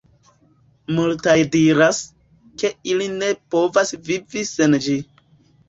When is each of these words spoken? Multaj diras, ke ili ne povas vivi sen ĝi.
Multaj 0.99 1.35
diras, 1.57 1.99
ke 2.63 2.73
ili 2.95 3.11
ne 3.21 3.31
povas 3.57 3.97
vivi 4.11 4.47
sen 4.57 4.83
ĝi. 4.89 5.01